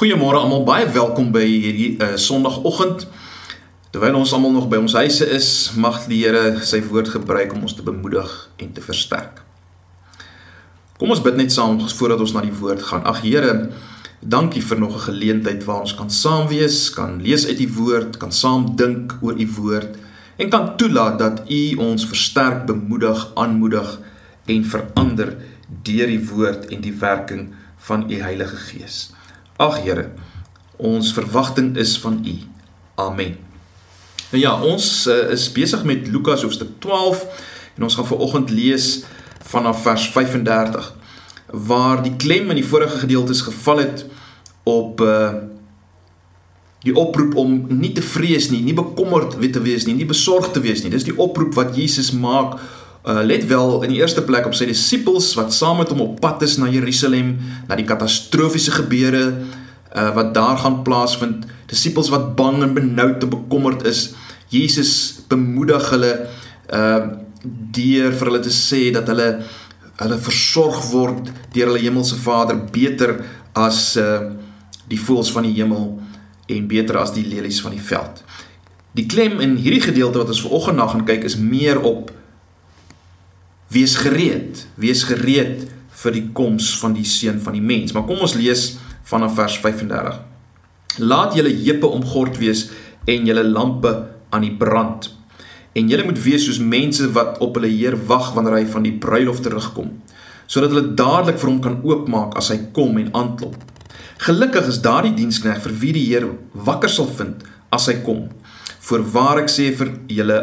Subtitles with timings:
[0.00, 3.02] Goeiemôre almal, baie welkom by hierdie uh, Sondagoggend.
[3.92, 7.66] Terwyl ons almal nog by ons huise is, mag die Here sy woord gebruik om
[7.66, 8.30] ons te bemoedig
[8.64, 9.42] en te versterk.
[10.96, 13.04] Kom ons bid net saam voordat ons na die woord gaan.
[13.04, 13.52] Ag Here,
[14.24, 18.16] dankie vir nog 'n geleentheid waar ons kan saam wees, kan lees uit die woord,
[18.16, 20.00] kan saam dink oor die woord
[20.40, 24.00] en kan toelaat dat U ons versterk, bemoedig, aanmoedig
[24.46, 25.36] en verander
[25.84, 29.12] deur die woord en die werking van U Heilige Gees.
[29.60, 30.06] Ag Here,
[30.80, 32.34] ons verwagting is van U.
[32.94, 33.36] Amen.
[34.30, 37.26] Nou ja, ons uh, is besig met Lukas hoofstuk 12
[37.76, 38.86] en ons gaan vanoggend lees
[39.50, 40.88] vanaf vers 35
[41.68, 44.04] waar die klem in die vorige gedeeltes geval het
[44.64, 45.32] op uh
[46.80, 50.62] die oproep om nie te vrees nie, nie bekommerd te wees nie, nie besorgd te
[50.64, 50.88] wees nie.
[50.88, 52.54] Dis die oproep wat Jesus maak
[53.04, 56.18] uh let wel in die eerste plek op sy disippels wat saam met hom op
[56.20, 59.24] pad is na Jerusalem, na die katastrofiese gebeure
[59.96, 61.46] uh wat daar gaan plaasvind.
[61.66, 64.12] Disippels wat bang en benoud en bekommerd is.
[64.48, 66.12] Jesus bemoedig hulle
[66.72, 67.02] uh
[67.72, 69.28] deur vir hulle te sê dat hulle
[70.00, 73.16] hulle versorg word deur hulle hemelse Vader beter
[73.52, 74.20] as uh
[74.90, 76.00] die voëls van die hemel
[76.50, 78.24] en beter as die lelies van die veld.
[78.98, 82.10] Die klem in hierdie gedeelte wat ons vanoggend na gaan kyk is meer op
[83.70, 85.68] Wees gereed, wees gereed
[86.02, 87.92] vir die koms van die seun van die mens.
[87.94, 88.64] Maar kom ons lees
[89.02, 90.20] vanaf vers 35.
[90.98, 92.68] Laat julle heupe omgord wees
[93.04, 93.92] en julle lampe
[94.30, 95.10] aan die brand.
[95.72, 98.96] En julle moet wees soos mense wat op hulle Heer wag wanneer hy van die
[98.98, 99.92] bruilof terugkom,
[100.50, 103.54] sodat hulle dadelik vir hom kan oopmaak as hy kom en aanklop.
[104.20, 108.26] Gelukkig is daardie diensknegt vir wie die Heer wakker sal vind as hy kom.
[108.84, 110.40] Voorwaar ek sê vir julle,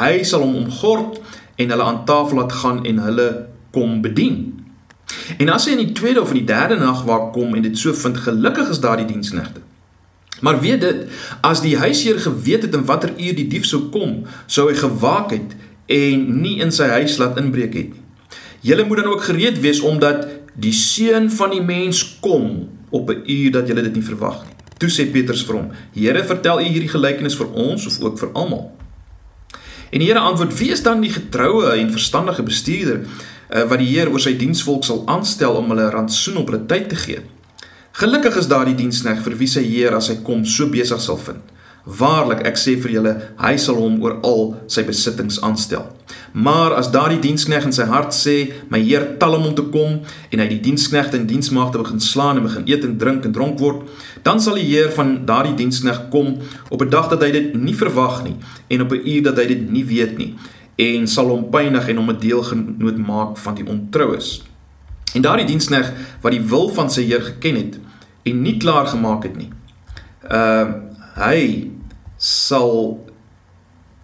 [0.00, 1.20] hy sal hom omgord
[1.62, 3.28] en hulle aan tafel laat gaan en hulle
[3.72, 4.61] kom bedien.
[5.38, 7.78] En as hy in die tweede of in die derde nag waar kom en dit
[7.78, 9.60] so vind, gelukkig is daardie diensknegte.
[10.42, 11.02] Maar weet dit,
[11.40, 15.30] as die huisheer geweet het in watter uur die dief sou kom, sou hy gewaak
[15.30, 15.54] het
[15.86, 18.00] en nie in sy huis laat inbreek het nie.
[18.62, 23.22] Julle moet dan ook gereed wees omdat die seun van die mens kom op 'n
[23.26, 24.54] uur dat julle dit nie verwag nie.
[24.78, 28.28] Toe sê Petrus vir hom: "Here, vertel u hierdie gelykenis vir ons of ook vir
[28.32, 28.70] almal?"
[29.90, 33.00] En die Here antwoord: "Wie is dan die getroue en verstandige bestuurder
[33.68, 36.96] wat die Heer oor sy diensvolk sal aanstel om hulle rantsoen op hulle tyd te
[36.96, 37.22] gee?
[37.92, 41.52] Gelukkig is daardie diensknegt vir wie sy Heer as hy kom so besig sal vind."
[41.82, 45.88] Waarlik ek sê vir julle, hy sal hom oor al sy besittings aanstel.
[46.32, 48.36] Maar as daardie diensknegt in sy hart sê,
[48.70, 49.98] my heer tel hom om te kom
[50.30, 53.58] en hy die diensknegte en diensmaagde begin slaan en begin eet en drink en dronk
[53.60, 53.82] word,
[54.22, 56.38] dan sal die heer van daardie diensknegt kom
[56.70, 58.36] op 'n dag dat hy dit nie verwag nie
[58.70, 60.36] en op 'n uur dat hy dit nie weet nie
[60.82, 64.42] en sal hom pynig en hom 'n deelgenoot maak van die ontroues.
[65.14, 67.78] En daardie diensknegt wat die wil van sy heer geken het
[68.22, 69.50] en nie klaar gemaak het nie.
[70.30, 70.66] Uh
[71.12, 71.70] hy
[72.16, 73.04] sal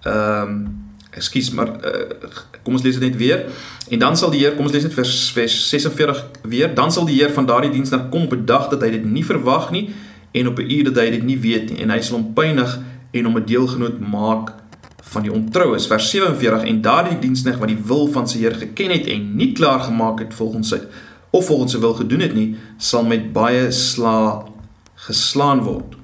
[0.05, 0.79] ehm um,
[1.11, 2.29] ekskuus maar uh,
[2.63, 3.47] kom ons lees dit net weer
[3.89, 6.21] en dan sal die Heer kom ons lees net vers, vers 46
[6.53, 9.25] weer dan sal die Heer van daardie diens dan kom bedag dat hy dit nie
[9.25, 9.89] verwag nie
[10.37, 12.79] en op 'n uur dat hy dit nie weet nie en hy sal hom pynig
[13.11, 14.53] en hom 'n deelgenoot maak
[15.03, 18.95] van die ontroues vers 47 en daardie diensknegt wat die wil van sy Heer geken
[18.97, 20.83] het en nie klaar gemaak het volgens sy
[21.31, 24.19] of volgens sy wil gedoen het nie sal met baie sla
[25.09, 25.99] geslaan word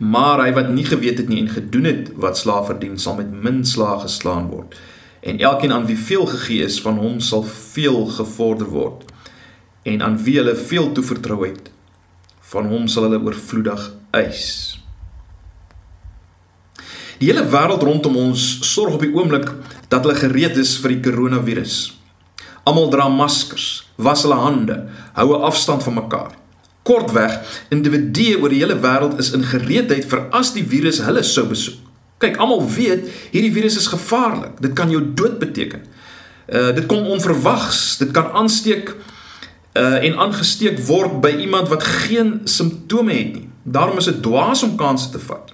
[0.00, 3.32] Maar hy wat nie geweet het nie en gedoen het wat slaaf verdien, sal met
[3.32, 4.78] min slaag geslaan word.
[5.20, 9.04] En elkeen aan wie veel gegee is, van hom sal veel gevorder word.
[9.82, 11.68] En aan wie hulle veel toevertrou het,
[12.40, 14.79] van hom sal hulle oorvloedig eis.
[17.20, 19.50] Die hele wêreld rondom ons sorg op die oomblik
[19.92, 21.74] dat hulle gereed is vir die koronavirus.
[22.64, 23.66] Almal dra maskers,
[24.00, 24.76] was hulle hande,
[25.12, 26.32] hou 'n afstand van mekaar.
[26.82, 27.36] Kortweg,
[27.68, 31.76] individue oor die hele wêreld is in gereedheid vir as die virus hulle sou besoek.
[32.18, 34.60] Kyk, almal weet hierdie virus is gevaarlik.
[34.60, 35.80] Dit kan jou dood beteken.
[36.48, 37.98] Uh dit kom onverwags.
[37.98, 38.96] Dit kan aansteek
[39.74, 43.48] uh en aangesteek word by iemand wat geen simptome het nie.
[43.62, 45.49] Daarom is dit dwaas om kansse te vat.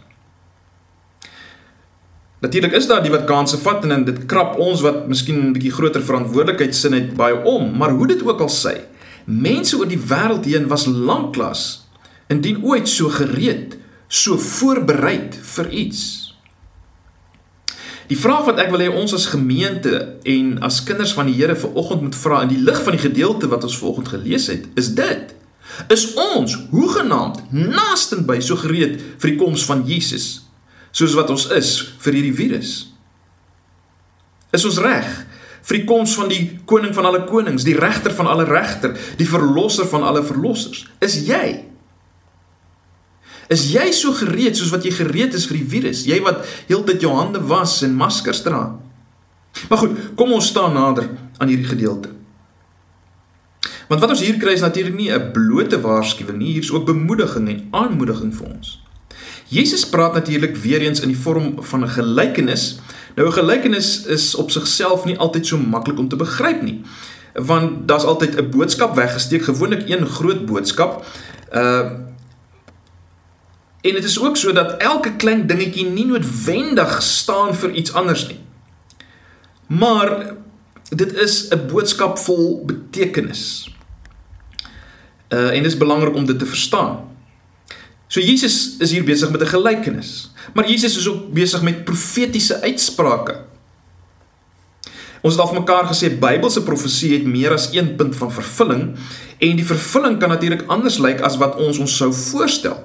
[2.41, 5.73] Natuurlik is daar die wat kansse vat en dit krap ons wat miskien 'n bietjie
[5.73, 8.81] groter verantwoordelikheidsin het baie om, maar hoe dit ook al sê,
[9.27, 11.89] Mense oor die wêreld heen was lanklaas
[12.29, 13.77] indien ooit so gereed,
[14.09, 16.35] so voorberei vir iets.
[18.07, 21.57] Die vraag wat ek wil hê ons as gemeente en as kinders van die Here
[21.57, 24.95] vanoggend moet vra in die lig van die gedeelte wat ons vanoggend gelees het, is
[24.95, 25.35] dit:
[25.91, 30.46] Is ons hoegenaamd naastenby so gereed vir die koms van Jesus
[30.91, 32.93] soos wat ons is vir hierdie virus?
[34.53, 35.27] Is ons reg?
[35.67, 39.27] vir die koms van die koning van alle konings, die regter van alle regter, die
[39.27, 40.87] verlosser van alle verlossers.
[41.03, 41.65] Is jy
[43.47, 46.01] Is jy so gereed soos wat jy gereed is vir die virus?
[46.03, 48.73] Jy wat heeltyd jou hande was en maskers dra.
[49.71, 51.07] Maar goed, kom ons staan nader
[51.39, 52.11] aan hierdie gedeelte.
[53.87, 56.91] Want wat ons hier kry is natuurlik nie 'n blote waarskuwing nie, hier is ook
[56.91, 58.83] bemoediging en aanmoediging vir ons.
[59.47, 62.79] Jesus praat natuurlik weer eens in die vorm van 'n gelykenis.
[63.15, 66.81] Nou 'n gelykenis is op sigself nie altyd so maklik om te begryp nie.
[67.35, 71.05] Want daar's altyd 'n boodskap weggesteek, gewoonlik een groot boodskap.
[71.53, 71.91] Uh
[73.87, 78.27] En dit is ook so dat elke klein dingetjie nie noodwendig staan vir iets anders
[78.27, 78.41] nie.
[79.67, 80.35] Maar
[80.89, 83.75] dit is 'n boodskap vol betekenis.
[85.29, 87.16] Uh en dit is belangrik om dit te verstaan.
[88.09, 92.63] So Jesus is hier besig met 'n gelykenis, maar Jesus is ook besig met profetiese
[92.63, 93.45] uitsprake.
[95.23, 98.95] Ons het al mekaar gesê Bybelse profesie het meer as een punt van vervulling
[99.39, 102.77] en die vervulling kan natuurlik anders lyk as wat ons ons sou voorstel.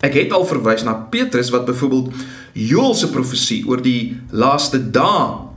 [0.00, 2.12] Ek het al verwys na Petrus wat byvoorbeeld
[2.52, 5.50] Joël se profesie oor die laaste dae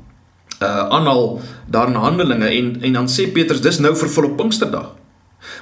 [0.61, 4.93] uh aanhaal daar in Handelinge en en dan sê Petrus dis nou vervul op Pinksterdag.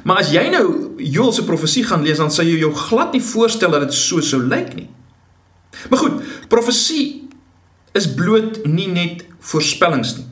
[0.03, 0.65] Maar as jy nou
[0.97, 4.21] Joël se profesie gaan lees dan sal jy jou glad nie voorstel dat dit so
[4.21, 4.89] sou lyk nie.
[5.89, 6.21] Maar goed,
[6.51, 7.29] profesie
[7.97, 10.29] is bloot nie net voorspellings nie.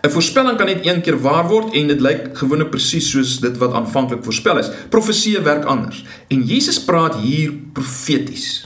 [0.00, 3.56] 'n Voorspelling kan net een keer waar word en dit lyk gewoonlik presies soos dit
[3.60, 4.70] wat aanvanklik voorspel is.
[4.88, 8.64] Profesie werk anders en Jesus praat hier profeties.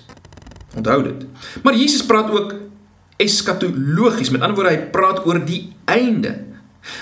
[0.76, 1.26] Onthou dit.
[1.62, 2.54] Maar Jesus praat ook
[3.16, 4.30] eskatologies.
[4.30, 6.34] Met ander woorde, hy praat oor die einde.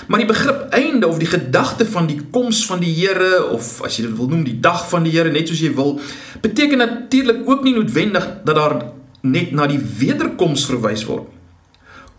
[0.07, 3.97] Maar die begrip einde of die gedagte van die koms van die Here of as
[3.97, 5.97] jy dit wil noem die dag van die Here net soos jy wil,
[6.41, 8.77] beteken natuurlik ook nie noodwendig dat daar
[9.21, 11.27] net na die wederkoms verwys word.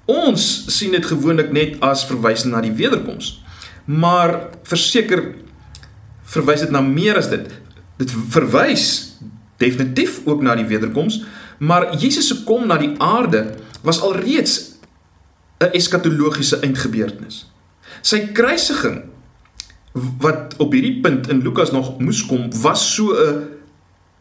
[0.04, 3.38] Ons sien dit gewoonlik net as verwysing na die wederkoms.
[3.84, 5.22] Maar verseker
[6.34, 7.48] verwys dit na meer as dit.
[8.00, 8.86] Dit verwys
[9.62, 11.22] definitief ook na die wederkoms,
[11.58, 13.54] maar Jesus se kom na die aarde
[13.86, 14.74] was alreeds
[15.60, 17.53] 'n eskatologiese eindgebeurtenis.
[18.04, 19.02] Sy kruisiging
[20.20, 23.48] wat op hierdie punt in Lukas nog moes kom, was so 'n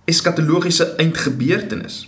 [0.05, 2.07] eskatologiese eindgebeurtenis.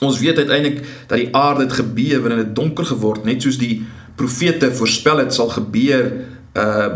[0.00, 3.86] Ons weet uiteindelik dat die aarde het gebewe en dit donker geword, net soos die
[4.14, 6.12] profete voorspel het sal gebeur
[6.54, 6.92] uh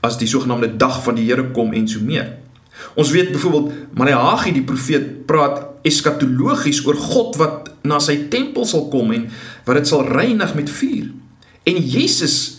[0.00, 2.36] as die sogenaamde dag van die Here kom en so meer.
[2.94, 8.88] Ons weet byvoorbeeld Maleagi die profeet praat eskatologies oor God wat na sy tempel sal
[8.88, 9.26] kom en
[9.64, 11.10] wat dit sal reinig met vuur.
[11.62, 12.57] En Jesus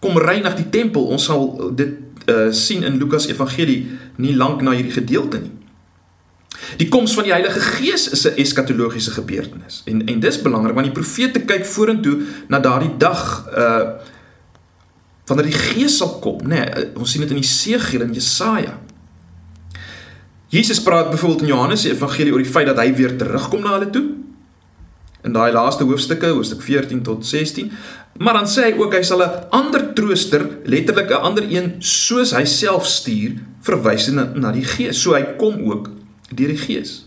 [0.00, 1.06] kom reinig die tempel.
[1.12, 3.86] Ons sal dit uh, sien in Lukas Evangelie
[4.16, 5.56] nie lank na hierdie gedeelte nie.
[6.80, 9.82] Die koms van die Heilige Gees is 'n eskatologiese gebeurtenis.
[9.84, 13.84] En en dis belangrik want die profete kyk vorentoe na daardie dag uh
[15.30, 16.58] wanneer die Gees sal kom, nê.
[16.58, 18.80] Nee, ons sien dit in Jesegiel en Jesaja.
[20.50, 23.76] Jesus praat byvoorbeeld in Johannes se evangelie oor die feit dat hy weer terugkom na
[23.76, 24.08] hulle toe.
[25.22, 27.70] In daai laaste hoofstukke, hoofstuk 14 tot 16.
[28.18, 32.32] Maar dan sê hy ook hy sal 'n ander trooster, letterlik 'n ander een soos
[32.32, 35.02] hy self stuur, verwys na, die Gees.
[35.02, 35.90] So hy kom ook
[36.34, 37.06] deur die Gees.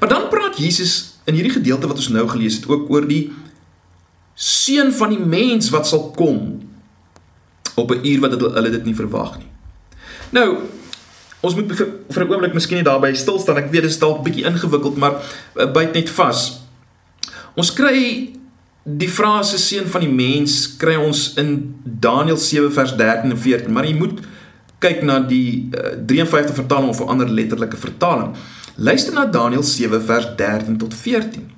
[0.00, 3.32] Maar dan praat Jesus in hierdie gedeelte wat ons nou gelees het ook oor die
[4.34, 6.60] seun van die mens wat sal kom
[7.74, 9.48] op 'n uur wat hulle dit nie verwag nie.
[10.30, 10.56] Nou,
[11.40, 13.56] Ons moet vir, 'n oomblik miskien net daarby stil staan.
[13.56, 15.24] Ek weet dit is dalk bietjie ingewikkeld, maar
[15.56, 16.60] uh, byt net vas.
[17.56, 18.28] Ons kry
[18.82, 23.72] die frase seun van die mens kry ons in Daniël 7 vers 13 en 14,
[23.72, 24.22] maar jy moet
[24.80, 28.32] kyk na die uh, 53 vertaling of 'n ander letterlike vertaling.
[28.76, 31.50] Luister na Daniël 7 vers 13 tot 14.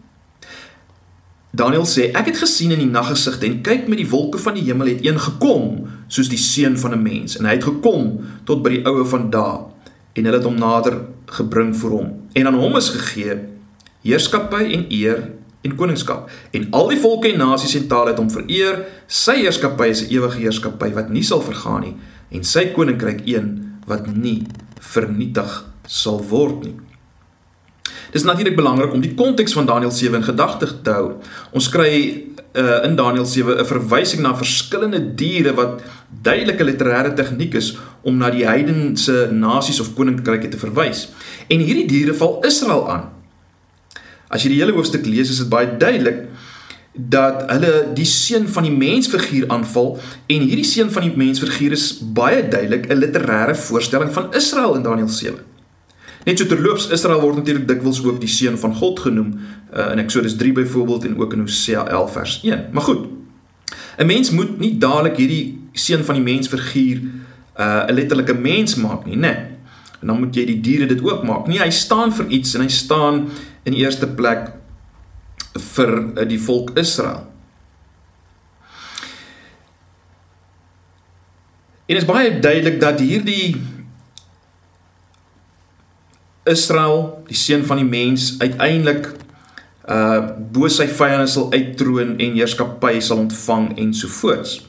[1.52, 4.64] Daniël sê ek het gesien in die naggesigte en kyk met die wolke van die
[4.64, 8.62] hemel het een gekom soos die seun van 'n mens en hy het gekom tot
[8.62, 9.60] by die oue van dae
[10.16, 13.36] en hulle het hom nader gebring vir hom en aan hom is gegee
[14.02, 15.28] heerskappy en eer
[15.62, 19.90] en koningskap en al die volke en nasies en tale het hom vereer sy heerskappy
[19.94, 21.96] is 'n ewige heerskappy wat nie sal vergaan nie
[22.30, 24.46] en sy koninkryk een wat nie
[24.80, 26.76] vernietig sal word nie
[28.12, 31.06] Dis natuurlik belangrik om die konteks van Daniël 7 in gedagte te hou.
[31.56, 31.92] Ons kry
[32.52, 35.80] uh, in Daniël 7 'n verwysing na verskillende diere wat
[36.22, 41.08] duidelike literêre tegniek is om na die heidense nasies of koninkryke te verwys.
[41.48, 43.08] En hierdie diere val Israel aan.
[44.32, 46.24] As jy die hele hoofstuk lees, is dit baie duidelik
[46.92, 49.94] dat hulle die seun van die mensfiguur aanval
[50.28, 51.86] en hierdie seun van die mensfiguur is
[52.16, 55.40] baie duidelik 'n literêre voorstelling van Israel in Daniël 7.
[56.24, 59.40] Net so terloops Israel word natuurlik dikwels ook die seun van God genoem
[59.76, 62.64] uh, in Eksodus 3 byvoorbeeld en ook in Hosea 11 vers 1.
[62.72, 63.06] Maar goed.
[63.98, 67.24] 'n Mens moet nie dadelik hierdie seun van die mens figuur 'n
[67.60, 69.20] uh, letterlike mens maak nie, né?
[69.20, 69.52] Nee.
[70.00, 71.46] En dan moet jy die diere dit ook maak.
[71.46, 73.28] Nee, hy staan vir iets en hy staan
[73.68, 74.50] in eerste plek
[75.74, 77.28] vir eh, die volk Israel.
[81.86, 83.60] En is baie duidelik dat hierdie
[86.48, 89.12] Israel, die seun van die mens, uiteindelik
[89.82, 90.20] uh
[90.54, 94.60] bo sy vyande sal uittroon en heerskappy sal ontvang en so voorts.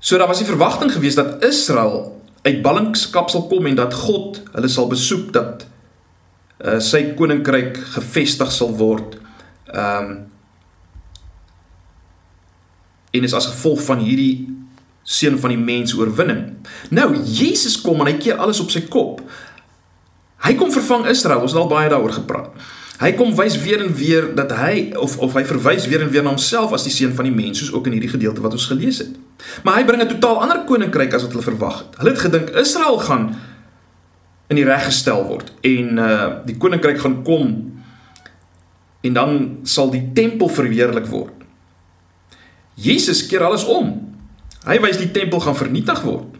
[0.00, 4.40] So daar was die verwagting geweest dat Israel uit ballingskap sal kom en dat God
[4.54, 5.66] hulle sal besoek dat
[6.62, 9.18] uh sy koninkryk gevestig sal word.
[9.72, 10.12] Um
[13.12, 14.48] en is as gevolg van hierdie
[15.02, 16.54] seun van die mens oorwinning.
[16.94, 19.20] Nou Jesus kom en hy keer alles op sy kop.
[20.42, 22.54] Hy kom vervang Israel, ons het al baie daaroor gepraat.
[23.02, 26.22] Hy kom wys weer en weer dat hy of of hy verwys weer en weer
[26.22, 28.68] na homself as die seun van die mens soos ook in hierdie gedeelte wat ons
[28.70, 29.16] gelees het.
[29.66, 31.98] Maar hy bring 'n totaal ander koninkryk as wat hulle verwag het.
[31.98, 33.34] Hulle het gedink Israel gaan
[34.52, 37.52] in die reg gestel word en uh die koninkryk gaan kom
[39.02, 41.34] en dan sal die tempel verheerlik word.
[42.78, 43.90] Jesus keer alles om.
[44.62, 46.38] Hy wys die tempel gaan vernietig word.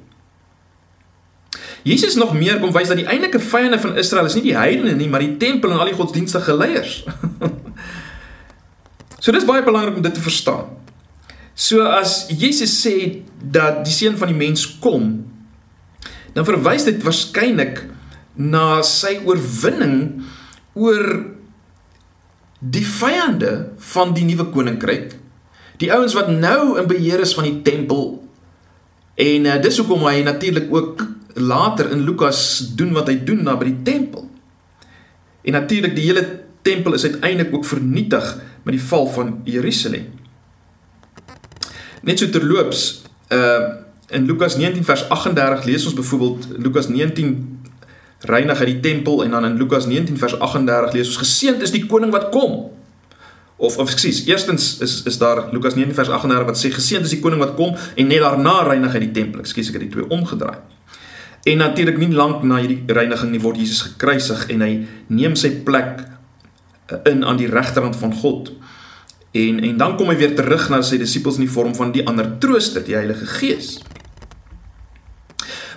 [1.83, 4.95] Jesus nog meer kom wys dat die eintlike vyande van Israel is nie die heidene
[4.95, 7.01] nie, maar die tempel en al die godsdienstige leiers.
[9.23, 10.71] so dis baie belangrik om dit te verstaan.
[11.59, 15.11] So as Jesus sê dat die seun van die mens kom,
[16.33, 17.83] dan verwys dit waarskynlik
[18.37, 20.23] na sy oorwinning
[20.79, 21.07] oor
[22.63, 23.53] die vyande
[23.93, 25.17] van die nuwe koninkryk.
[25.83, 28.21] Die ouens wat nou in beheer is van die tempel
[29.23, 31.03] en uh, dis hoekom hy natuurlik ook
[31.37, 34.29] later in Lukas doen wat hy doen na by die tempel.
[35.43, 36.25] En natuurlik die hele
[36.63, 38.27] tempel is uiteindelik ook vernietig
[38.63, 40.07] met die val van Jerusalem.
[42.03, 43.81] Net so terloops, uh
[44.13, 47.62] in Lukas 19 vers 38 lees ons byvoorbeeld Lukas 19
[48.23, 51.75] reinig uit die tempel en dan in Lukas 19 vers 38 lees ons geseënd is
[51.75, 52.71] die koning wat kom.
[53.57, 57.17] Of of ekskuus, eerstens is is daar Lukas 19 vers 38 wat sê geseënd is
[57.17, 59.43] die koning wat kom en net daarna reinig hy die tempel.
[59.43, 60.59] Ekskuus, ek het die twee omgedraai.
[61.43, 64.73] En natuurlik nie lank na hierdie reiniging nie word Jesus gekruisig en hy
[65.11, 68.53] neem sy plek eh, in aan die regterhand van God.
[69.33, 72.05] En en dan kom hy weer terug na sy disippels in die vorm van die
[72.07, 73.81] ander trooster, die Heilige Gees.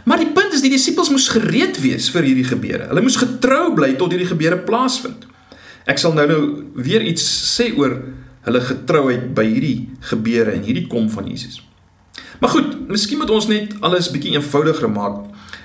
[0.05, 2.89] Maar die punt is die disippels moes gereed wees vir hierdie gebeure.
[2.91, 5.25] Hulle moes getrou bly tot hierdie gebeure plaasvind.
[5.89, 6.41] Ek sal nou nou
[6.77, 7.97] weer iets sê oor
[8.45, 11.61] hulle getrouheid by hierdie gebeure en hierdie kom van Jesus.
[12.39, 15.23] Maar goed, miskien moet ons net alles bietjie eenvoudiger maak.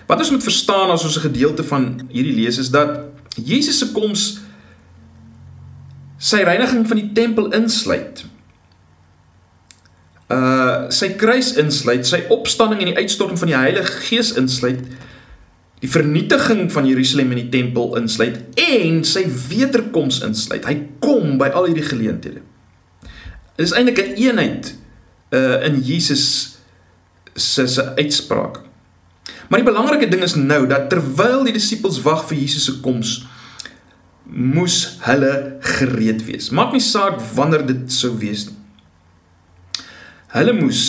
[0.09, 3.93] Wat ons moet verstaan as ons 'n gedeelte van hierdie lees is dat Jesus se
[3.93, 4.41] koms
[6.19, 8.25] sy reiniging van die tempel insluit.
[10.31, 14.85] Uh sy kruis insluit, sy opstanding en die uitstorting van die Heilige Gees insluit,
[15.81, 20.69] die vernietiging van Jerusalem en die tempel insluit en sy wederkoms insluit.
[20.69, 22.45] Hy kom by al hierdie geleenthede.
[23.57, 24.75] Dit is eintlik 'n een eenheid
[25.35, 26.59] uh in Jesus
[27.35, 28.61] se se uitspraak.
[29.49, 33.27] Maar die belangrike ding is nou dat terwyl die disippels wag vir Jesus se koms,
[34.25, 36.51] moes hulle gereed wees.
[36.51, 38.60] Maak nie saak wanneer dit sou wees nie.
[40.31, 40.83] Hulle moes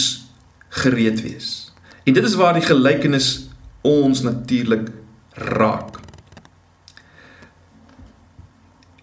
[0.82, 1.72] gereed wees.
[2.04, 3.50] En dit is waar die gelykenis
[3.82, 4.92] ons natuurlik
[5.34, 5.98] raak.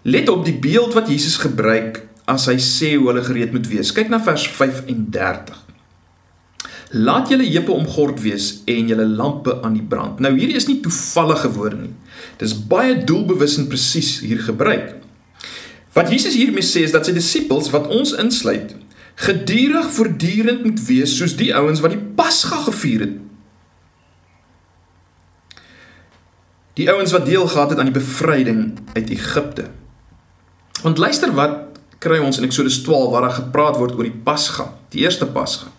[0.02, 3.90] Let op die beeld wat Jesus gebruik as hy sê hoe hulle gereed moet wees.
[3.92, 5.64] Kyk na vers 35.
[6.96, 10.22] Laat julle heupe omgord wees en julle lampe aan die brand.
[10.24, 11.94] Nou hierdie is nie toevallige woorde nie.
[12.40, 14.94] Dis baie doelbewus en presies hier gebruik.
[15.96, 18.76] Wat Jesus hiermee sê is dat sy disippels wat ons insluit,
[19.18, 23.16] gedurig voortdurend moet wees soos die ouens wat die Pasga gevier het.
[26.78, 29.66] Die ouens wat deel gehad het aan die bevryding uit Egipte.
[30.84, 31.66] Want luister wat
[31.98, 35.72] kry ons in Eksodus 12 waar daar gepraat word oor die Pasga, die eerste Pasga.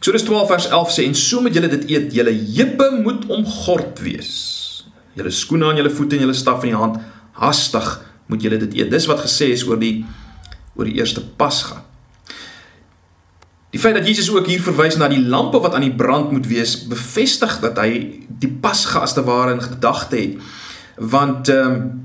[0.00, 4.00] Eksodus 12 vers 11 sê en so moet julle dit eet, julle heupe moet omgord
[4.04, 4.32] wees.
[5.12, 7.02] Julle skoene aan julle voete en julle staf in die hand,
[7.36, 7.90] hastig
[8.32, 8.92] moet julle dit eet.
[8.92, 9.98] Dis wat gesê is oor die
[10.74, 11.83] oor die eerste Pasga.
[13.74, 16.46] Die feit dat Jesus ook hier verwys na die lampe wat aan die brand moet
[16.46, 17.88] wees, bevestig dat hy
[18.38, 20.44] die Pasga as te ware in gedagte het.
[21.02, 22.02] Want ehm um,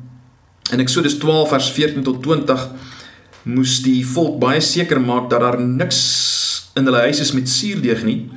[0.70, 2.66] in Eksodus 12 vers 14 tot 20
[3.50, 6.02] moes die volk baie seker maak dat daar niks
[6.78, 8.30] in hulle huis is met suurdeeg nie.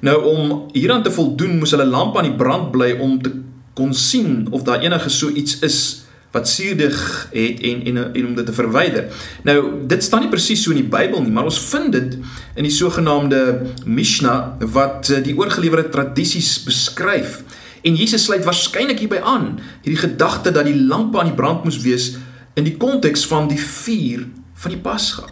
[0.00, 3.32] Nou om hieraan te voldoen, moes hulle lamp aan die brand bly om te
[3.74, 6.03] kon sien of daar enige so iets is
[6.34, 6.96] wat suurdig
[7.32, 9.06] het en en en om dit te verwyder.
[9.46, 12.16] Nou, dit staan nie presies so in die Bybel nie, maar ons vind dit
[12.58, 13.40] in die sogenaamde
[13.86, 17.42] Mishnah wat eh, die oorgelewerde tradisies beskryf.
[17.84, 21.82] En Jesus sluit waarskynlik hierby aan, hierdie gedagte dat die lampe aan die brand moes
[21.84, 22.14] wees
[22.58, 25.28] in die konteks van die vuur van die Pasga.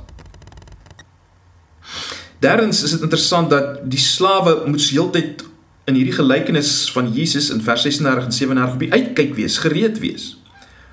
[2.42, 5.44] Derdens is dit interessant dat die slawe moes heeltyd
[5.86, 9.98] in hierdie gelykenis van Jesus in vers 36 en 37 op die uitkyk wees, gereed
[10.02, 10.36] wees,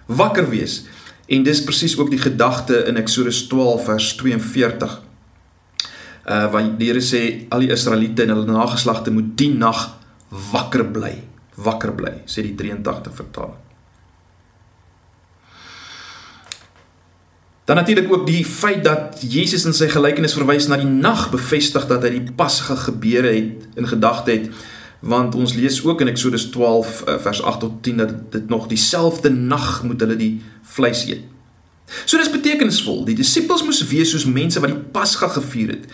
[0.09, 0.83] wakker wees.
[1.29, 4.97] En dis presies ook die gedagte in Eksodus 12 vers 42.
[6.25, 7.23] Uh waar die Here sê
[7.53, 9.85] al die Israeliete en hulle nageslagte moet die nag
[10.51, 11.15] wakker bly,
[11.57, 13.57] wakker bly, sê die 83 vertaling.
[17.69, 21.85] Dan natuurlik ook die feit dat Jesus in sy gelykenis verwys na die nag bevestig
[21.89, 24.47] dat hy die Pasga gebeure het in gedagte het
[24.99, 28.67] want ons lees ook in Eksodus 12 eh, vers 8 tot 10 dat dit nog
[28.67, 31.23] dieselfde nag moet hulle die vleis eet.
[32.05, 33.03] So dis betekenisvol.
[33.05, 35.89] Die disippels moes wees soos mense wat die Pasga gevier het.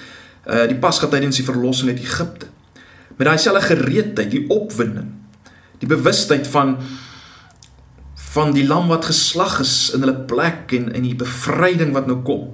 [0.45, 2.49] Uh die Pasga tydens die verlossing uit Egipte.
[3.15, 5.13] Met daai selfe gereedheid, die opwinding,
[5.79, 6.77] die bewustheid van
[8.35, 12.17] van die lam wat geslag is in hulle plek en in die bevryding wat nou
[12.27, 12.49] kom.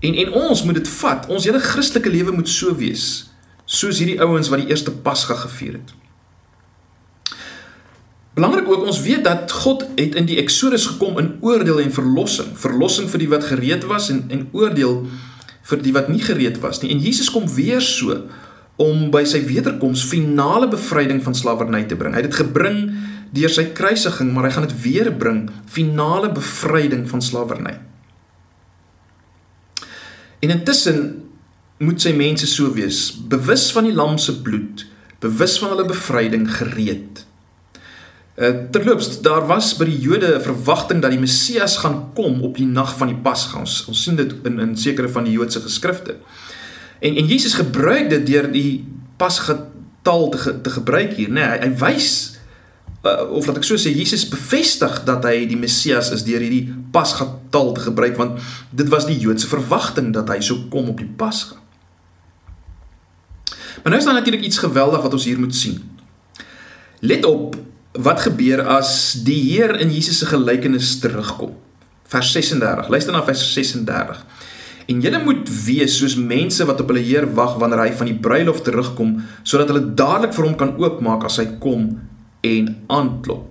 [0.00, 1.28] En en ons moet dit vat.
[1.28, 3.29] Ons hele Christelike lewe moet so wees
[3.70, 5.94] soos hierdie ouens wat die eerste Pasga gevier het.
[8.34, 12.54] Belangrik ook ons weet dat God het in die Eksodus gekom in oordeel en verlossing,
[12.58, 15.04] verlossing vir die wat gereed was en en oordeel
[15.70, 16.90] vir die wat nie gereed was nie.
[16.94, 18.16] En Jesus kom weer so
[18.80, 22.14] om by sy wederkoms finale bevryding van slawerny te bring.
[22.16, 22.78] Hy het dit gebring
[23.34, 27.76] deur sy kruisiging, maar hy gaan dit weer bring, finale bevryding van slawerny.
[30.40, 31.29] En intussen
[31.80, 34.84] moet sy mense so wees, bewus van die lam se bloed,
[35.22, 37.24] bewus van hulle bevryding gereed.
[38.40, 42.56] Uh, terloops, daar was by die Jode 'n verwagting dat die Messias gaan kom op
[42.56, 43.58] die nag van die Pasga.
[43.58, 46.16] Ons, ons sien dit in in sekere van die Joodse geskrifte.
[47.00, 48.84] En en Jesus gebruik dit deur die
[49.16, 49.68] Pasga
[50.02, 51.40] taal te te gebruik hier, né?
[51.40, 52.40] Nee, hy, hy wys
[53.04, 56.72] uh, of laat ek so sê Jesus bevestig dat hy die Messias is deur hierdie
[56.92, 58.40] Pasga taal te gebruik want
[58.70, 61.59] dit was die Joodse verwagting dat hy sou kom op die Pasga.
[63.82, 65.80] Maar nou is daar natuurlik iets geweldig wat ons hier moet sien.
[67.00, 67.56] Let op
[67.92, 71.56] wat gebeur as die Heer in Jesus se gelykenis terugkom.
[72.10, 72.88] Vers 36.
[72.88, 74.24] Luister na vers 36.
[74.90, 78.18] En julle moet wees soos mense wat op hulle Heer wag wanneer hy van die
[78.18, 81.92] bruilof terugkom, sodat hulle dadelik vir hom kan oopmaak as hy kom
[82.46, 83.49] en aanklop.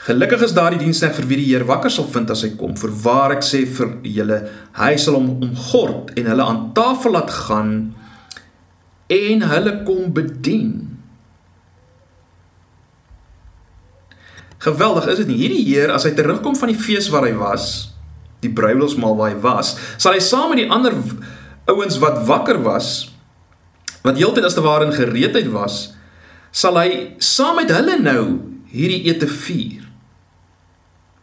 [0.00, 2.72] Gelukkig is daardie diensknegt vir wie die Heer wakker sal vind as hy kom.
[2.80, 4.38] Voorwaar ek sê vir julle,
[4.78, 7.74] hy sal hom omgord en hulle aan tafel laat gaan
[9.12, 10.72] en hulle kom bedien.
[14.64, 15.38] Geweldig is dit nie.
[15.42, 17.90] Hierdie Heer as hy terugkom van die fees waar hy was,
[18.40, 20.96] die bruilofsmaal waar hy was, sal hy saam met die ander
[21.68, 23.10] ouens wat wakker was,
[24.00, 25.90] wat heeltyd as te ware in gereedheid was,
[26.56, 28.24] sal hy saam met hulle nou
[28.72, 29.89] hierdie ete vier.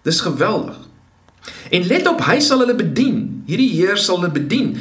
[0.08, 0.78] Dis geweldig.
[1.70, 3.44] En let op, hy sal hulle bedien.
[3.48, 4.78] Hierdie Heer sal hulle bedien.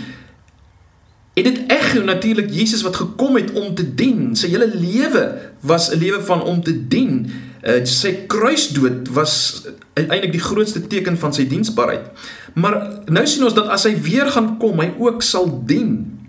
[1.36, 4.36] En dit ekho natuurlik Jesus wat gekom het om te dien.
[4.38, 5.24] Sy hele lewe
[5.66, 7.26] was 'n lewe van om te dien.
[7.66, 12.06] Uh, sy kruisdood was uiteindelik die grootste teken van sy diensbaarheid.
[12.54, 16.20] Maar nou sien ons dat as hy weer gaan kom, hy ook sal dien.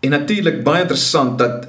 [0.00, 1.68] En natuurlik baie interessant dat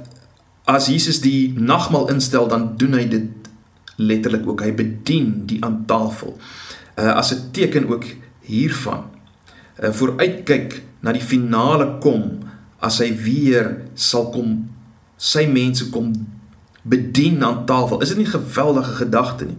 [0.66, 3.50] as Jesus die nagmaal instel, dan doen hy dit
[3.96, 4.64] letterlik ook.
[4.66, 6.38] Hy bedien die aan tafel.
[7.00, 8.06] Uh as 'n teken ook
[8.42, 9.06] hiervan.
[9.80, 12.40] Uh vooruitkyk na die finale kom
[12.80, 14.70] as hy weer sal kom
[15.18, 16.12] sy mense kom
[16.84, 18.02] bedien aan tafel.
[18.02, 19.58] Is dit nie 'n geweldige gedagte nie?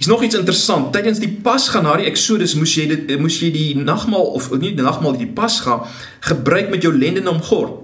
[0.00, 0.92] Is nog iets interessant.
[0.92, 4.72] Tydens die Pasga na die Exodus moes jy dit moes jy die nagmaal of nie
[4.72, 5.82] die nagmaal die Pasga
[6.24, 7.82] gebruik met jou lendene omgord.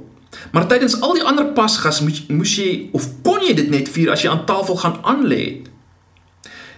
[0.57, 4.15] Maar tydens al die ander Pasgas moes moes jy of kon jy dit net vier
[4.15, 5.43] as jy aan tafel gaan aanlê.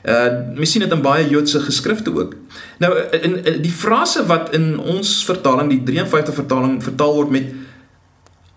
[0.02, 2.34] Uh mens sien dit in baie Joodse geskrifte ook.
[2.82, 7.52] Nou in, in die frase wat in ons vertaling die 53 vertaling vertaal word met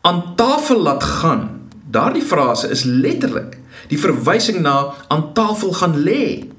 [0.10, 1.46] aan tafel laat gaan.
[1.94, 3.60] Daardie frase is letterlik
[3.94, 6.50] die verwysing na aan tafel gaan lê.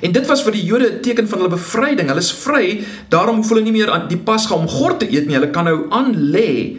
[0.00, 2.08] En dit was vir die Jode 'n teken van hulle bevryding.
[2.08, 5.26] Hulle is vry, daarom hoef hulle nie meer aan die Pasga om gord te eet
[5.26, 5.34] nie.
[5.34, 6.76] Hulle kan nou aan lê.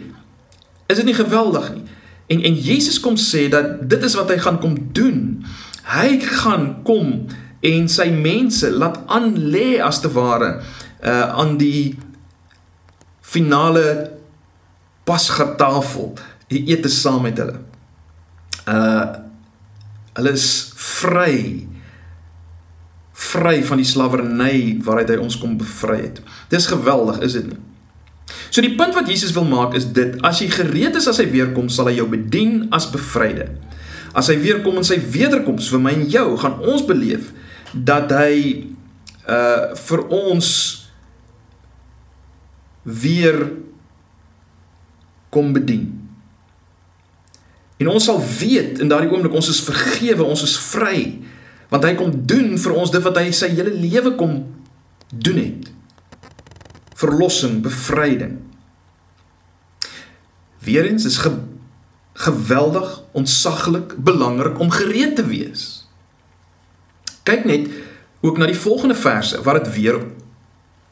[0.86, 1.84] Is dit nie geweldig nie?
[2.26, 5.44] En en Jesus kom sê dat dit is wat hy gaan kom doen.
[5.82, 7.26] Hy gaan kom
[7.60, 10.60] en sy mense laat aan lê as te ware
[11.04, 11.98] uh aan die
[13.20, 14.10] finale
[15.04, 16.14] Pasga tafel.
[16.48, 17.58] Hy eet saam met hulle.
[18.68, 19.04] Uh
[20.14, 21.66] hulle is vry
[23.20, 26.22] vry van die slawerny waaruit hy ons kom bevry het.
[26.52, 27.60] Dis geweldig, is dit nie?
[28.50, 31.28] So die punt wat Jesus wil maak is dit: as jy gereed is as hy
[31.30, 33.50] weer kom, sal hy jou bedien as bevryde.
[34.16, 37.30] As hy weer kom in sy wederkoms vir my en jou, gaan ons beleef
[37.72, 38.36] dat hy
[39.30, 40.48] uh vir ons
[42.82, 43.36] weer
[45.30, 45.84] kom bedien.
[47.80, 51.20] En ons sal weet in daardie oomblik ons is vergewe, ons is vry,
[51.70, 54.42] want hy kom doen vir ons dit wat hy sy hele lewe kom
[55.10, 55.70] doen het
[57.00, 58.38] verlossing, bevryding.
[60.60, 61.32] Weerens is ge
[62.20, 65.88] geweldig, ontsaglik belangrik om gereed te wees.
[67.24, 67.70] Kyk net
[68.20, 70.02] ook na die volgende verse waar dit weer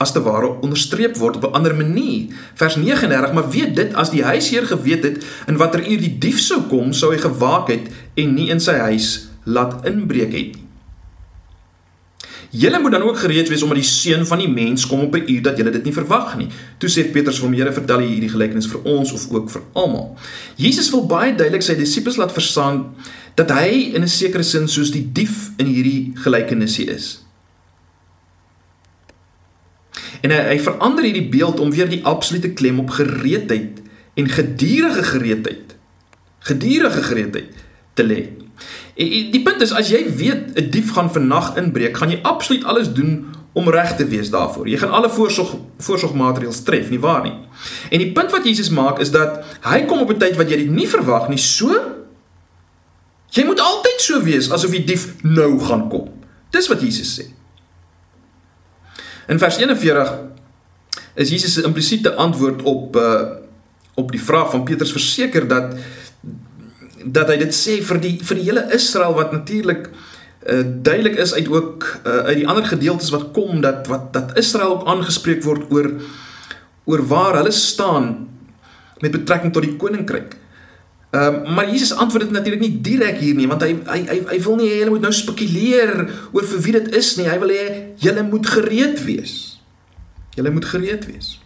[0.00, 2.32] as te ware onderstreep word op 'n ander manier.
[2.54, 6.40] Vers 39: Maar weet dit as die huisheer geweet het in watter uur die dief
[6.40, 10.67] sou kom, sou hy gewaak het en nie in sy huis laat inbreek het nie.
[12.50, 15.24] Julle moet dan ook gereed wees omdat die seun van die mens kom op 'n
[15.26, 16.48] uur dat julle dit nie verwag nie.
[16.78, 19.62] Toe sê Petrus vir hom: "Here, vertel hier hierdie gelykenis vir ons of ook vir
[19.72, 20.16] almal."
[20.56, 22.94] Jesus wil baie duidelik sy disippels laat verstaan
[23.34, 27.24] dat hy in 'n sekere sin soos die dief in hierdie gelykenis is.
[30.20, 33.82] En hy, hy verander hierdie beeld om weer die absolute klem op gereedheid
[34.14, 35.68] en gedurende gereedheid
[36.38, 37.54] gedurende gereedheid
[37.94, 38.20] te lê.
[38.98, 42.92] Die punt is as jy weet 'n dief gaan vannag inbreek, gaan jy absoluut alles
[42.92, 44.68] doen om reg te wees daarvoor.
[44.68, 47.34] Jy gaan alle voorsorg voorsorgmaatreëls tref, nie waar nie?
[47.90, 50.56] En die punt wat Jesus maak is dat hy kom op 'n tyd wat jy
[50.56, 51.38] dit nie verwag nie.
[51.38, 51.70] So
[53.30, 56.08] jy moet altyd so wees asof die dief nou gaan kom.
[56.50, 57.24] Dis wat Jesus sê.
[59.28, 60.18] In vers 41
[61.14, 63.22] is Jesus se implisiete antwoord op uh
[63.98, 65.74] op die vraag van Petrus verseker dat
[67.04, 71.34] dat hy dit sê vir die vir die hele Israel wat natuurlik uh, duidelik is
[71.34, 75.42] uit ook uh, uit die ander gedeeltes wat kom dat wat dat Israel ook aangespreek
[75.46, 75.92] word oor
[76.88, 78.28] oor waar hulle staan
[78.98, 80.36] met betrekking tot die koninkryk.
[81.10, 84.18] Ehm um, maar Jesus antwoord dit natuurlik nie direk hier nie want hy hy hy,
[84.28, 85.94] hy wil nie hê hulle moet nou spekuleer
[86.32, 87.28] oor vir wie dit is nie.
[87.28, 89.36] Hy wil hê julle moet gereed wees.
[90.36, 91.38] Julle moet gereed wees.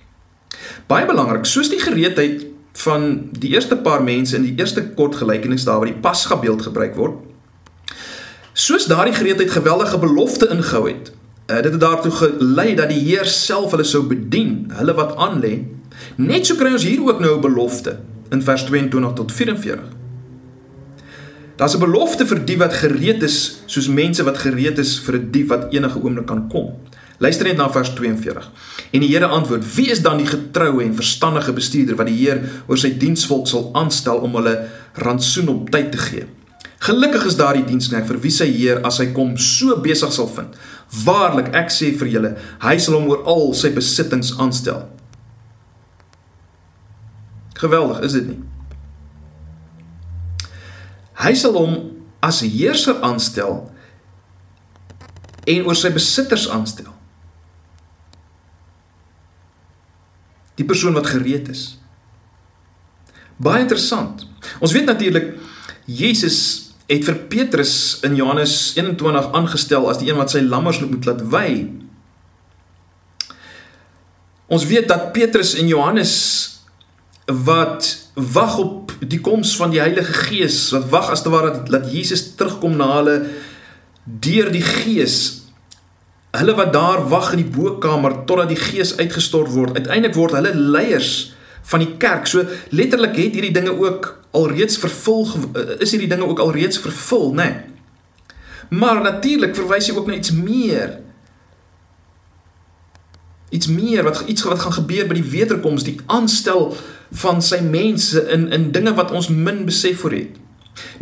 [0.91, 5.65] Baie belangrik, soos die gereedheid van die eerste paar mense in die eerste kort gelykenis
[5.65, 7.19] daar waar die pasga beeld gebruik word.
[8.53, 11.13] Soos daardie gereedheid geweldige belofte ingehou het.
[11.51, 15.65] Uh, dit het daartoe gelei dat die Heer self hulle sou bedien, hulle wat aanlê.
[16.17, 17.99] Net so kry ons hier ook nou 'n belofte
[18.31, 19.85] in vers 22 tot 44.
[21.57, 25.31] Daar's 'n belofte vir die wat gereed is, soos mense wat gereed is vir 'n
[25.31, 26.73] dief wat enige oomblik kan kom.
[27.23, 28.51] Luister net na vers 42.
[28.91, 32.41] En die Here antwoord: "Wie is dan die getroue en verstandige bestuurder wat die Heer
[32.67, 36.27] oor sy diensvolk sal aanstel om hulle rantsoen op tyd te gee?
[36.83, 40.57] Gelukkig is daardie diensknegt vir wie sy Heer as hy kom so besig sal vind.
[41.05, 44.89] Waarlik, ek sê vir julle, hy sal hom oor al sy besittings aanstel."
[47.55, 48.41] Geweldig, is dit nie?
[51.23, 51.79] Hy sal hom
[52.21, 53.71] as heerser aanstel
[55.47, 56.91] en oor sy besitters aanstel.
[60.61, 61.79] Die persoon wat gereed is.
[63.43, 64.27] Baie interessant.
[64.61, 65.33] Ons weet natuurlik
[65.87, 66.39] Jesus
[66.87, 67.75] het vir Petrus
[68.07, 71.49] in Johannes 21 aangestel as die een wat sy lammers moet laat wy.
[74.53, 76.15] Ons weet dat Petrus en Johannes
[77.27, 81.89] wat wag op die koms van die Heilige Gees, wat wag as te ware dat
[81.93, 83.17] Jesus terugkom na hulle
[84.05, 85.42] deur die Gees
[86.33, 90.55] Hulle wat daar wag in die bokkamer totdat die gees uitgestort word, uiteindelik word hulle
[90.55, 91.35] leiers
[91.69, 92.27] van die kerk.
[92.27, 95.27] So letterlik het hierdie dinge ook alreeds vervul
[95.79, 97.45] is hierdie dinge ook alreeds vervul, nê?
[97.51, 97.61] Nee.
[98.73, 100.97] Maar natuurlik verwys hy ook na iets meer.
[103.53, 106.71] Iets meer wat iets wat gaan gebeur by die wederkoms, die aanstel
[107.25, 110.41] van sy mense in in dinge wat ons min besef voor het.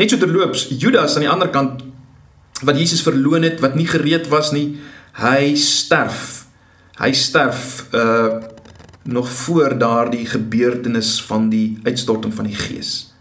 [0.00, 1.86] Net so terloops, Judas aan die ander kant
[2.66, 4.80] wat Jesus verloon het, wat nie gereed was nie,
[5.20, 6.46] hy sterf.
[7.00, 8.40] Hy sterf uh
[9.10, 13.14] nog voor daardie gebeurtenis van die uitstorting van die Gees.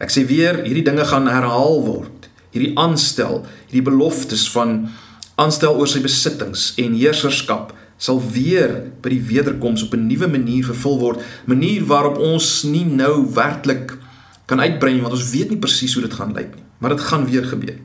[0.00, 2.28] Ek sê weer, hierdie dinge gaan herhaal word.
[2.54, 4.86] Hierdie aanstel, hierdie beloftes van
[5.34, 10.64] aanstel oor sy besittings en heerserskap sal weer by die wederkoms op 'n nuwe manier
[10.64, 13.98] vervul word, manier waarop ons nie nou werklik
[14.46, 17.00] kan uitbrei nie want ons weet nie presies hoe dit gaan lyk nie, maar dit
[17.00, 17.76] gaan weer gebeur.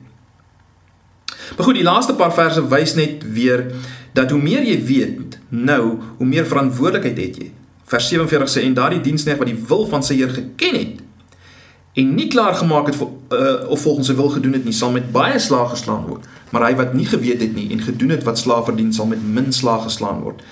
[1.56, 3.68] Maar goed, die laaste paar verse wys net weer
[4.16, 7.52] dat hoe meer jy weet nou, hoe meer verantwoordelikheid het jy
[7.86, 11.02] Vers 47 sê en daardie diensknegt wat die wil van sy Heer geken het
[11.96, 15.06] en nie klaar gemaak het uh, of volgens sy wil gedoen het nie, sal met
[15.14, 16.26] baie slaag geslaan word.
[16.52, 19.22] Maar hy wat nie geweet het nie en gedoen het wat slaaf verdien, sal met
[19.24, 20.42] min slaag geslaan word.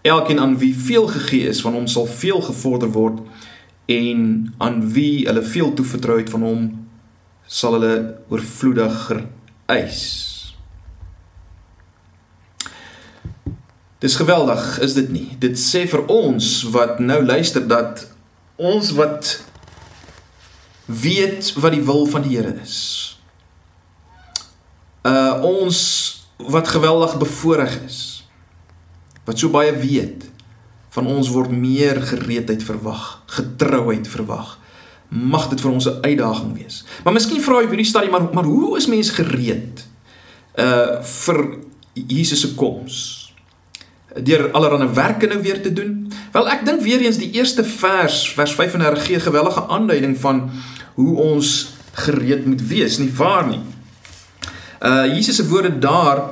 [0.00, 3.20] Elkeen aan wie veel gegee is, van hom sal veel gevorder word
[3.92, 6.64] en aan wie hulle veel toevertrou het van hom
[7.44, 9.26] sal hulle oorvloediger
[9.68, 10.33] eis.
[14.04, 15.30] Dis geweldig, is dit nie?
[15.40, 18.02] Dit sê vir ons wat nou luister dat
[18.60, 19.30] ons wat
[20.84, 22.76] weet wat die wil van die Here is.
[25.08, 25.80] Uh ons
[26.36, 28.28] wat geweldig bevoorreg is.
[29.24, 30.28] Wat so baie weet
[30.92, 34.58] van ons word meer gereedheid verwag, getrouheid verwag.
[35.08, 36.84] Mag dit vir ons 'n uitdaging wees.
[37.04, 39.88] Maar miskien vra jy hierdie stadie maar maar hoe is mense gereed
[40.60, 41.64] uh vir
[41.94, 43.23] Jesus se koms?
[44.22, 46.12] Deur allerlei werke nou weer te doen.
[46.32, 50.50] Wel ek dink weer eens die eerste vers vers 35 gee gewellige aanduiding van
[50.94, 53.60] hoe ons gereed moet wees, nie waar nie?
[54.82, 56.22] Uh Jesus se woorde daar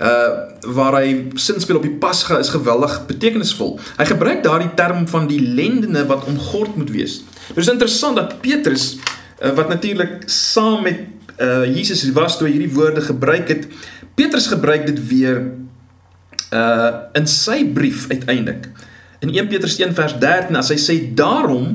[0.00, 0.44] uh
[0.76, 3.76] waar hy sin speel op die Pasga is geweldig betekenisvol.
[3.96, 7.20] Hy gebruik daardie term van die lendene wat omgord moet wees.
[7.48, 12.72] Dit is interessant dat Petrus uh, wat natuurlik saam met uh Jesus was toe hierdie
[12.72, 13.68] woorde gebruik het,
[14.16, 15.44] Petrus gebruik dit weer
[16.54, 18.68] uh in sy brief uiteindelik.
[19.24, 21.74] In 1 Petrus 1 vers 13 as hy sê daarom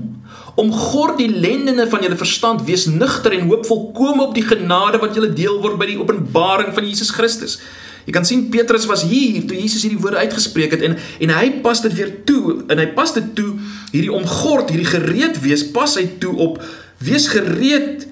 [0.59, 5.15] Omgord die lendene van julle verstand, wees nugter en hoop volkome op die genade wat
[5.15, 7.55] julle deel word by die openbaring van Jesus Christus.
[8.03, 11.47] Jy kan sien Petrus was hier toe Jesus hierdie woorde uitgespreek het en en hy
[11.63, 13.51] pas dit weer toe en hy pas dit toe
[13.93, 16.59] hierdie omgord, hierdie gereed wees, pas hy toe op
[17.01, 18.07] wees gereed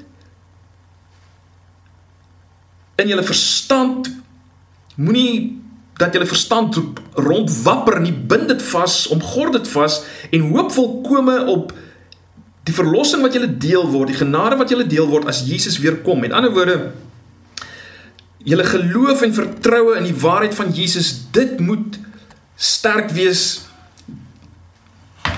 [3.00, 4.12] in julle verstand.
[5.00, 5.58] Moenie
[6.00, 6.78] dat julle verstand
[7.20, 10.00] rondwapper nie, bind dit vas, omgord dit vas
[10.32, 11.74] en hoop volkome op
[12.68, 16.00] die verlossing wat julle deel word, die genade wat julle deel word as Jesus weer
[16.06, 16.22] kom.
[16.24, 16.92] Met ander woorde,
[18.48, 21.98] julle geloof en vertroue in die waarheid van Jesus, dit moet
[22.56, 23.66] sterk wees.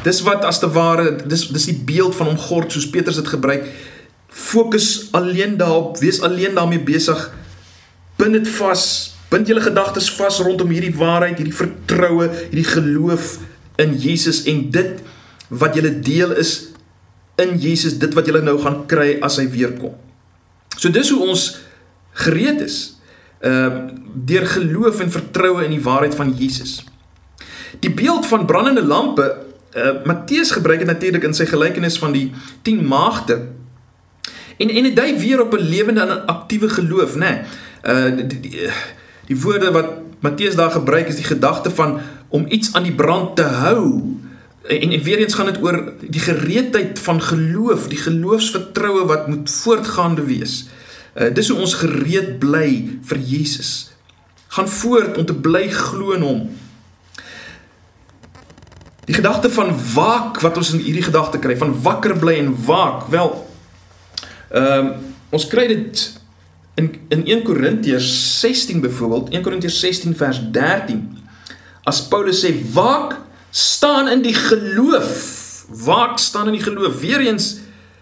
[0.05, 3.33] Dis wat as te ware, dis dis die beeld van hom gord soos Petrus dit
[3.33, 3.65] gebruik.
[4.31, 7.29] Fokus alleen daarop, wees alleen daarmee besig.
[8.17, 8.83] Bind dit vas,
[9.31, 13.37] bind julle gedagtes vas rondom hierdie waarheid, hierdie vertroue, hierdie geloof
[13.79, 14.99] in Jesus en dit
[15.47, 16.71] wat julle deel is
[17.41, 19.95] in Jesus dit wat jy nou gaan kry as hy weer kom.
[20.75, 21.47] So dis hoe ons
[22.25, 22.79] gereed is.
[23.41, 26.81] Ehm uh, deur geloof en vertroue in die waarheid van Jesus.
[27.79, 29.23] Die beeld van brandende lampe,
[29.71, 32.25] uh, Matteus gebruik dit natuurlik in sy gelykenis van die
[32.67, 33.37] 10 maagde.
[34.59, 37.19] En en dit dui weer op 'n lewende en aktiewe geloof, nê.
[37.19, 37.39] Nee.
[37.87, 38.67] Uh die, die,
[39.27, 43.35] die woorde wat Matteus daar gebruik is die gedagte van om iets aan die brand
[43.35, 44.17] te hou
[44.61, 49.49] en, en weer eens gaan dit oor die gereedheid van geloof, die geloofsvertroue wat moet
[49.49, 50.65] voortgaande wees.
[51.15, 53.91] Uh, dis hoe ons gereed bly vir Jesus.
[54.47, 56.43] Gaan voort om te bly glo in hom.
[59.05, 63.07] Die gedagte van waak wat ons in hierdie gedagte kry, van wakker bly en waak.
[63.11, 63.33] Wel,
[64.51, 64.99] ehm uh,
[65.31, 65.99] ons kry dit
[66.75, 71.17] in in 1 Korintiërs 16 byvoorbeeld, 1 Korintiërs 16 vers 13.
[71.83, 73.17] As Paulus sê waak
[73.49, 75.65] staan in die geloof.
[75.85, 76.99] Waak staan in die geloof.
[77.01, 77.59] Weereens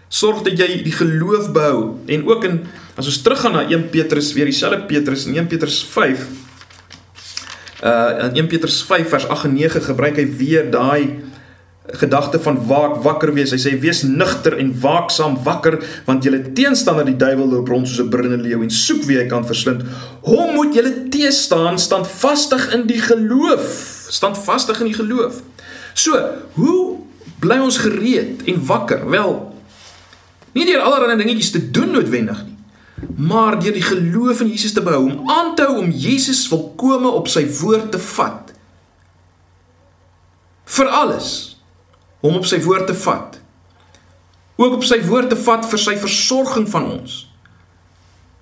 [0.08, 1.98] sorg dat jy die geloof behou.
[2.06, 2.62] En ook in
[2.98, 6.26] as ons teruggaan na 1 Petrus, weer dieselfde Petrus in 1 Petrus 5.
[7.80, 11.30] Uh in 1 Petrus 5 vers 8 en 9 gebruik hy weer daai
[11.92, 13.50] gedagte van waak wakker wees.
[13.50, 18.00] Hy sê wees nugter en waaksaam wakker want julle teenstander die duiwel loop rond soos
[18.00, 19.82] 'n brullende leeu en soek wie hy kan verslind.
[20.22, 25.40] Hom moet julle teestaan standvastig in die geloof standvastig in die geloof.
[25.94, 26.18] So,
[26.52, 26.98] hoe
[27.40, 29.04] bly ons gereed en wakker?
[29.10, 29.34] Wel,
[30.52, 32.56] nie deur allerlei dingetjies te doen noodwendig nie,
[33.16, 37.08] maar deur die geloof in Jesus te behou, om aan te hou om Jesus volkome
[37.08, 38.52] op sy woord te vat.
[40.70, 41.30] Vir alles
[42.20, 43.40] om op sy woord te vat.
[44.60, 47.22] Ook op sy woord te vat vir sy versorging van ons.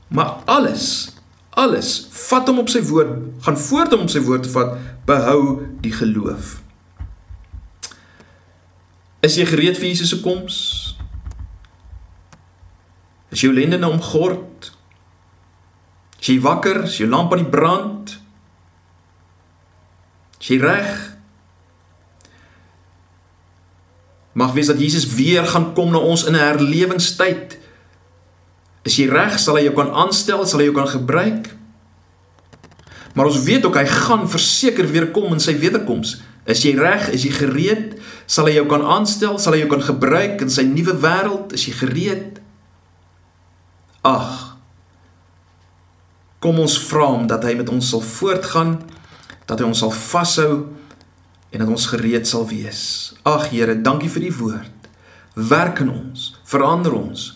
[0.09, 1.19] Maar alles
[1.59, 4.77] alles, vat hom op sy woord, gaan voort om op sy woord te vat,
[5.09, 5.41] behou
[5.83, 6.59] die geloof.
[9.27, 10.59] Is jy gereed vir Jesus se koms?
[13.35, 14.71] Is jou lende nou omgord?
[16.21, 16.85] Is jy wakker?
[16.87, 18.15] Is jou lamp aan die brand?
[20.39, 20.95] Is jy reg?
[24.39, 27.59] Mag wees dat Jesus weer gaan kom na ons in 'n herlewingstyd.
[28.83, 29.39] Is jy reg?
[29.39, 30.47] Sal hy jou kan aanstel?
[30.47, 31.57] Sal hy jou kan gebruik?
[33.15, 36.21] Maar ons weet ook hy gaan verseker weer kom in sy wederkoms.
[36.47, 37.09] Is jy reg?
[37.11, 37.99] Is jy gereed?
[38.27, 39.39] Sal hy jou kan aanstel?
[39.39, 41.53] Sal hy jou kan gebruik in sy nuwe wêreld?
[41.53, 42.41] Is jy gereed?
[44.07, 44.57] Ag.
[46.39, 48.79] Kom ons vra hom dat hy met ons sal voortgaan,
[49.47, 50.53] dat hy ons sal vashou
[51.51, 53.15] en dat ons gereed sal wees.
[53.23, 54.91] Ag Here, dankie vir die woord.
[55.39, 57.31] Werk in ons, verander ons.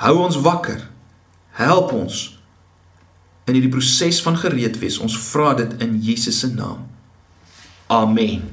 [0.00, 0.82] Hou ons wakker.
[1.60, 2.20] Help ons
[3.50, 4.98] in hierdie proses van gereed wees.
[5.02, 6.86] Ons vra dit in Jesus se naam.
[7.90, 8.46] Amen.